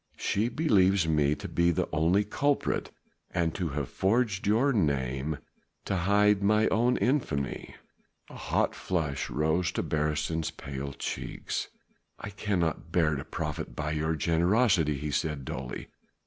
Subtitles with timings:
[0.17, 2.89] She believes me to be the only culprit
[3.29, 5.37] and to have forged your name
[5.85, 7.75] to hide mine own infamy."
[8.27, 11.67] A hot flush rose to Beresteyn's pale cheeks.
[12.17, 15.89] "I cannot bear to profit by your generosity," he said dully.